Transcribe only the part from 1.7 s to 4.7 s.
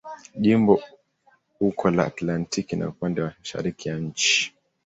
la Atlantiki na upande wa mashariki ya nchi.